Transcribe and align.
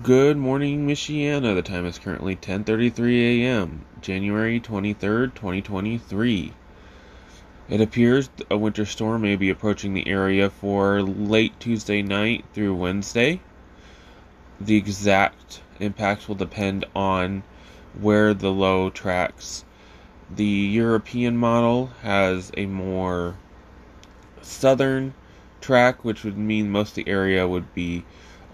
Good 0.00 0.38
morning, 0.38 0.86
Michiana. 0.86 1.54
The 1.54 1.60
time 1.60 1.84
is 1.84 1.98
currently 1.98 2.34
10:33 2.34 3.42
a.m., 3.42 3.84
January 4.00 4.58
23rd, 4.58 5.34
2023. 5.34 6.54
It 7.68 7.80
appears 7.80 8.30
a 8.50 8.56
winter 8.56 8.86
storm 8.86 9.20
may 9.20 9.36
be 9.36 9.50
approaching 9.50 9.92
the 9.92 10.08
area 10.08 10.48
for 10.48 11.02
late 11.02 11.60
Tuesday 11.60 12.00
night 12.00 12.46
through 12.54 12.74
Wednesday. 12.74 13.40
The 14.58 14.76
exact 14.76 15.60
impacts 15.78 16.26
will 16.26 16.36
depend 16.36 16.86
on 16.96 17.42
where 18.00 18.32
the 18.32 18.50
low 18.50 18.88
tracks. 18.88 19.66
The 20.34 20.44
European 20.44 21.36
model 21.36 21.90
has 22.00 22.50
a 22.56 22.64
more 22.64 23.36
southern 24.40 25.12
track, 25.60 26.02
which 26.02 26.24
would 26.24 26.38
mean 26.38 26.70
most 26.70 26.96
of 26.96 27.04
the 27.04 27.08
area 27.08 27.46
would 27.46 27.74
be 27.74 28.04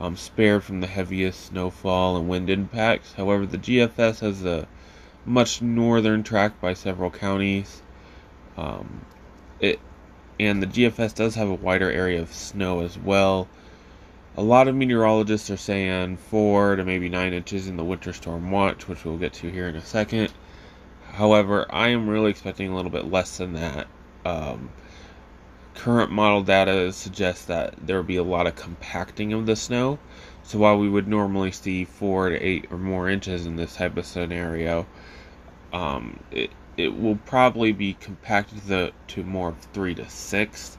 um, 0.00 0.16
spared 0.16 0.62
from 0.62 0.80
the 0.80 0.86
heaviest 0.86 1.46
snowfall 1.46 2.16
and 2.16 2.28
wind 2.28 2.48
impacts. 2.50 3.14
However, 3.14 3.46
the 3.46 3.58
GFS 3.58 4.20
has 4.20 4.44
a 4.44 4.68
much 5.24 5.60
northern 5.60 6.22
track 6.22 6.60
by 6.60 6.74
several 6.74 7.10
counties. 7.10 7.82
Um, 8.56 9.02
it 9.60 9.80
and 10.40 10.62
the 10.62 10.66
GFS 10.66 11.14
does 11.14 11.34
have 11.34 11.48
a 11.48 11.54
wider 11.54 11.90
area 11.90 12.20
of 12.20 12.32
snow 12.32 12.80
as 12.80 12.96
well. 12.96 13.48
A 14.36 14.42
lot 14.42 14.68
of 14.68 14.76
meteorologists 14.76 15.50
are 15.50 15.56
saying 15.56 16.16
four 16.16 16.76
to 16.76 16.84
maybe 16.84 17.08
nine 17.08 17.32
inches 17.32 17.66
in 17.66 17.76
the 17.76 17.82
winter 17.82 18.12
storm 18.12 18.52
watch, 18.52 18.86
which 18.86 19.04
we'll 19.04 19.16
get 19.16 19.32
to 19.34 19.50
here 19.50 19.68
in 19.68 19.74
a 19.74 19.84
second. 19.84 20.32
However, 21.10 21.66
I 21.70 21.88
am 21.88 22.08
really 22.08 22.30
expecting 22.30 22.70
a 22.70 22.76
little 22.76 22.92
bit 22.92 23.10
less 23.10 23.38
than 23.38 23.54
that. 23.54 23.88
Um, 24.24 24.70
current 25.78 26.10
model 26.10 26.42
data 26.42 26.92
suggests 26.92 27.44
that 27.44 27.74
there 27.80 27.96
will 27.96 28.02
be 28.02 28.16
a 28.16 28.22
lot 28.22 28.46
of 28.48 28.56
compacting 28.56 29.32
of 29.32 29.46
the 29.46 29.56
snow. 29.56 29.98
So 30.42 30.58
while 30.58 30.76
we 30.76 30.88
would 30.88 31.06
normally 31.06 31.52
see 31.52 31.84
four 31.84 32.30
to 32.30 32.36
eight 32.36 32.66
or 32.70 32.78
more 32.78 33.08
inches 33.08 33.46
in 33.46 33.56
this 33.56 33.76
type 33.76 33.96
of 33.96 34.04
scenario, 34.04 34.86
um, 35.72 36.20
it 36.30 36.50
it 36.76 36.96
will 36.96 37.16
probably 37.16 37.72
be 37.72 37.94
compacted 37.94 38.66
to, 38.68 38.92
to 39.08 39.22
more 39.22 39.50
of 39.50 39.58
three 39.72 39.94
to 39.94 40.08
six. 40.08 40.78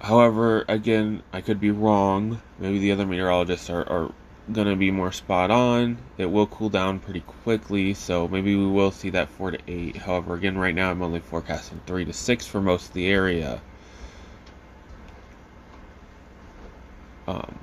However, 0.00 0.64
again, 0.68 1.22
I 1.32 1.40
could 1.40 1.60
be 1.60 1.70
wrong. 1.70 2.40
Maybe 2.58 2.78
the 2.78 2.92
other 2.92 3.06
meteorologists 3.06 3.68
are, 3.68 3.88
are 3.88 4.12
going 4.52 4.68
to 4.68 4.76
be 4.76 4.90
more 4.90 5.12
spot 5.12 5.50
on. 5.50 5.98
It 6.18 6.26
will 6.26 6.46
cool 6.46 6.68
down 6.68 7.00
pretty 7.00 7.20
quickly, 7.20 7.94
so 7.94 8.28
maybe 8.28 8.54
we 8.54 8.66
will 8.66 8.92
see 8.92 9.10
that 9.10 9.28
4 9.30 9.52
to 9.52 9.58
8. 9.66 9.96
However, 9.96 10.34
again, 10.34 10.56
right 10.56 10.74
now 10.74 10.90
I'm 10.90 11.02
only 11.02 11.20
forecasting 11.20 11.80
3 11.86 12.04
to 12.04 12.12
6 12.12 12.46
for 12.46 12.60
most 12.60 12.88
of 12.88 12.92
the 12.94 13.08
area. 13.08 13.60
Um, 17.26 17.58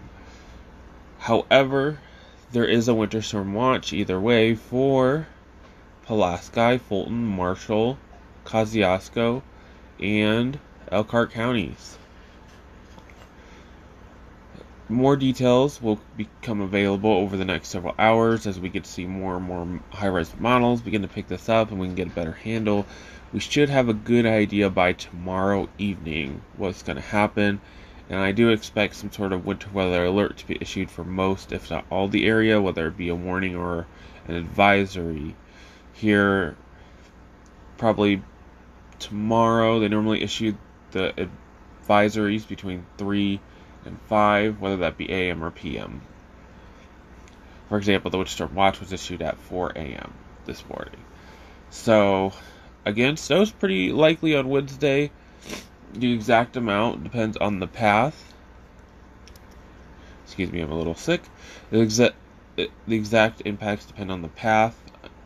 however, 1.20 2.00
there 2.52 2.66
is 2.66 2.88
a 2.88 2.94
winter 2.94 3.22
storm 3.22 3.54
watch 3.54 3.94
either 3.94 4.20
way 4.20 4.54
for 4.56 5.28
Pulaski, 6.06 6.78
Fulton, 6.78 7.26
Marshall, 7.26 7.98
Kosciusko, 8.46 9.42
and 10.00 10.60
Elkhart 10.92 11.32
counties. 11.32 11.98
More 14.90 15.16
details 15.16 15.82
will 15.82 16.02
become 16.18 16.60
available 16.60 17.10
over 17.10 17.38
the 17.38 17.46
next 17.46 17.70
several 17.70 17.96
hours 17.98 18.46
as 18.46 18.60
we 18.60 18.68
get 18.68 18.84
to 18.84 18.90
see 18.90 19.06
more 19.06 19.38
and 19.38 19.46
more 19.46 19.80
high 19.92 20.08
res 20.08 20.36
models 20.38 20.82
begin 20.82 21.04
to 21.04 21.08
pick 21.08 21.30
this 21.30 21.48
up 21.48 21.72
and 21.72 21.80
we 21.80 21.88
can 21.88 21.96
get 21.96 22.08
a 22.08 22.12
better 22.12 22.34
handle. 22.34 22.86
We 23.32 23.40
should 23.40 23.70
have 23.70 23.88
a 23.88 23.94
good 23.94 24.26
idea 24.26 24.70
by 24.70 24.92
tomorrow 24.92 25.70
evening 25.78 26.42
what's 26.58 26.84
going 26.84 26.98
to 26.98 27.02
happen. 27.02 27.62
And 28.10 28.20
I 28.20 28.34
do 28.34 28.50
expect 28.50 28.96
some 28.96 29.10
sort 29.10 29.32
of 29.32 29.46
winter 29.46 29.70
weather 29.74 30.04
alert 30.04 30.38
to 30.40 30.48
be 30.48 30.58
issued 30.60 30.92
for 30.92 31.06
most, 31.06 31.54
if 31.54 31.72
not 31.72 31.86
all, 31.90 32.10
the 32.10 32.28
area, 32.28 32.62
whether 32.62 32.88
it 32.88 32.98
be 32.98 33.08
a 33.08 33.16
warning 33.16 33.56
or 33.56 33.88
an 34.28 34.36
advisory. 34.36 35.36
Here, 35.94 36.58
probably 37.78 38.22
tomorrow, 39.00 39.80
they 39.80 39.88
normally 39.88 40.22
issue 40.22 40.56
the 40.92 41.30
advisories 41.88 42.46
between 42.46 42.86
3 42.98 43.40
and 43.86 44.00
5, 44.08 44.60
whether 44.60 44.78
that 44.78 44.98
be 44.98 45.10
AM 45.10 45.44
or 45.44 45.52
PM. 45.52 46.02
For 47.70 47.78
example, 47.78 48.12
the 48.12 48.18
winter 48.18 48.32
storm 48.32 48.56
watch 48.56 48.80
was 48.80 48.94
issued 48.94 49.22
at 49.22 49.38
4 49.38 49.72
a.m. 49.76 50.14
this 50.46 50.64
morning. 50.68 51.00
So, 51.70 52.34
again, 52.86 53.18
snow's 53.18 53.52
pretty 53.52 53.92
likely 53.92 54.36
on 54.36 54.50
Wednesday. 54.50 55.12
The 55.94 56.14
exact 56.14 56.56
amount 56.58 57.04
depends 57.04 57.38
on 57.38 57.60
the 57.60 57.68
path. 57.68 58.34
Excuse 60.26 60.52
me, 60.52 60.62
I'm 60.62 60.72
a 60.72 60.78
little 60.78 60.96
sick. 60.96 61.22
The 61.70 61.82
exact, 61.82 62.16
the 62.56 62.70
exact 62.88 63.42
impacts 63.46 63.86
depend 63.86 64.12
on 64.12 64.22
the 64.22 64.28
path. 64.28 64.80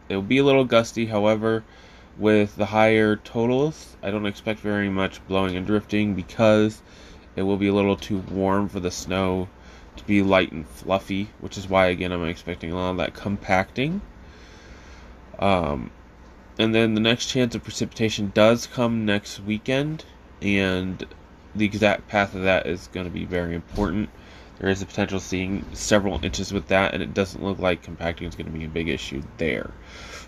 It 0.09 0.15
will 0.15 0.21
be 0.21 0.37
a 0.37 0.43
little 0.43 0.65
gusty, 0.65 1.05
however, 1.05 1.63
with 2.17 2.55
the 2.55 2.65
higher 2.65 3.15
totals, 3.15 3.95
I 4.01 4.09
don't 4.09 4.25
expect 4.25 4.59
very 4.59 4.89
much 4.89 5.25
blowing 5.27 5.55
and 5.55 5.67
drifting 5.67 6.15
because 6.15 6.81
it 7.37 7.43
will 7.43 7.55
be 7.55 7.67
a 7.67 7.73
little 7.73 7.95
too 7.95 8.17
warm 8.17 8.67
for 8.67 8.79
the 8.79 8.89
snow 8.89 9.47
to 9.95 10.03
be 10.05 10.23
light 10.23 10.51
and 10.51 10.67
fluffy, 10.67 11.29
which 11.39 11.55
is 11.55 11.69
why, 11.69 11.85
again, 11.85 12.11
I'm 12.11 12.25
expecting 12.25 12.71
a 12.71 12.75
lot 12.75 12.89
of 12.89 12.97
that 12.97 13.13
compacting. 13.13 14.01
Um, 15.37 15.91
and 16.57 16.73
then 16.73 16.95
the 16.95 16.99
next 16.99 17.27
chance 17.27 17.53
of 17.53 17.63
precipitation 17.63 18.31
does 18.33 18.65
come 18.65 19.05
next 19.05 19.39
weekend, 19.39 20.03
and 20.41 21.05
the 21.53 21.65
exact 21.65 22.07
path 22.07 22.33
of 22.33 22.41
that 22.41 22.65
is 22.65 22.87
going 22.87 23.05
to 23.05 23.11
be 23.11 23.25
very 23.25 23.53
important. 23.53 24.09
There 24.57 24.69
is 24.69 24.81
a 24.81 24.87
potential 24.87 25.19
seeing 25.19 25.63
several 25.73 26.19
inches 26.25 26.51
with 26.51 26.67
that, 26.69 26.95
and 26.95 27.03
it 27.03 27.13
doesn't 27.13 27.43
look 27.43 27.59
like 27.59 27.83
compacting 27.83 28.27
is 28.27 28.33
going 28.33 28.51
to 28.51 28.57
be 28.57 28.65
a 28.65 28.69
big 28.69 28.89
issue 28.89 29.21
there. 29.37 29.69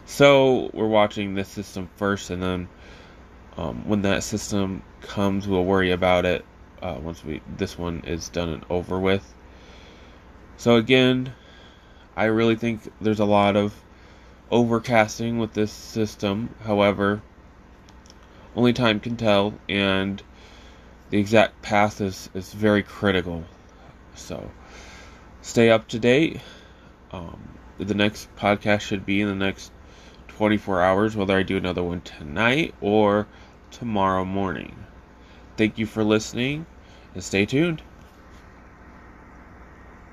So 0.06 0.70
we're 0.76 0.86
watching 0.88 1.34
this 1.34 1.50
system 1.50 1.90
first, 1.96 2.30
and 2.30 2.44
then 2.44 2.68
um, 3.58 3.88
when 3.88 4.04
that 4.04 4.22
system 4.22 4.84
comes, 5.02 5.48
we'll 5.48 5.66
worry 5.66 5.90
about 5.90 6.26
it 6.26 6.46
uh, 6.82 6.98
once 7.02 7.24
we 7.24 7.42
this 7.58 7.78
one 7.78 8.02
is 8.06 8.30
done 8.30 8.50
and 8.50 8.66
over 8.70 9.00
with. 9.00 9.34
So 10.58 10.76
again, 10.76 11.34
I 12.16 12.26
really 12.26 12.56
think 12.56 12.82
there's 13.00 13.20
a 13.20 13.26
lot 13.26 13.56
of 13.56 13.74
overcasting 14.52 15.40
with 15.40 15.54
this 15.54 15.72
system. 15.72 16.54
However, 16.66 17.22
only 18.56 18.74
time 18.74 19.00
can 19.00 19.16
tell, 19.16 19.54
and 19.70 20.22
the 21.10 21.18
exact 21.18 21.62
path 21.62 22.02
is, 22.02 22.30
is 22.34 22.54
very 22.54 22.84
critical. 22.84 23.44
So 24.16 24.52
stay 25.42 25.70
up 25.70 25.88
to 25.90 26.00
date. 26.00 26.42
Um, 27.12 27.58
the 27.78 27.94
next 27.94 28.36
podcast 28.36 28.82
should 28.82 29.06
be 29.06 29.22
in 29.22 29.28
the 29.28 29.36
next 29.36 29.72
24 30.28 30.82
hours, 30.82 31.16
whether 31.16 31.38
I 31.38 31.44
do 31.44 31.58
another 31.58 31.84
one 31.84 32.02
tonight 32.02 32.76
or 32.82 33.28
tomorrow 33.72 34.26
morning. 34.26 34.76
Thank 35.60 35.78
you 35.78 35.86
for 35.86 36.06
listening 36.06 36.68
and 37.14 37.22
stay 37.22 37.46
tuned. 37.46 37.82